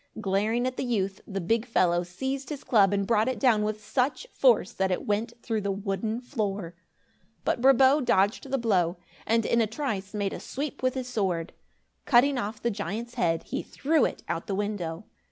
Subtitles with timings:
[0.19, 3.85] Glaring at the youth, the big fellow seized his club and brought it down with
[3.85, 6.73] such force that it went through the wooden floor.
[7.45, 11.53] But Brabo dodged the blow and, in a trice, made a sweep with his sword.
[12.05, 15.05] Cutting off the giant's head, he threw it out the window.